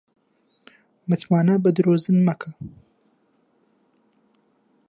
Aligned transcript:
متمانە 1.09 1.55
بە 1.63 1.69
درۆزن 1.75 2.17
مەکە 2.27 2.49